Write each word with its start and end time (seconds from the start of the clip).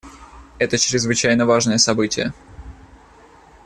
Это 0.57 0.79
чрезвычайно 0.79 1.45
важное 1.45 1.77
событие. 1.77 2.33